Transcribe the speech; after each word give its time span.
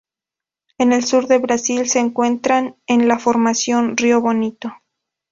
En 0.79 0.93
el 0.93 1.05
sur 1.05 1.27
de 1.27 1.37
Brasil 1.37 1.87
se 1.87 1.99
encuentran 1.99 2.75
en 2.87 3.07
la 3.07 3.19
Formación 3.19 3.95
Río 3.95 4.19
Bonito. 4.19 4.73